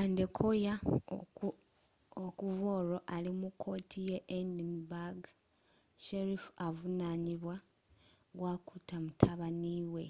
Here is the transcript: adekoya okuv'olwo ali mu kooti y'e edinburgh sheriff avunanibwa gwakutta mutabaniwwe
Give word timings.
adekoya 0.00 0.74
okuv'olwo 2.26 2.98
ali 3.14 3.30
mu 3.40 3.48
kooti 3.62 3.98
y'e 4.08 4.18
edinburgh 4.38 5.24
sheriff 6.04 6.44
avunanibwa 6.66 7.56
gwakutta 8.38 8.96
mutabaniwwe 9.04 10.04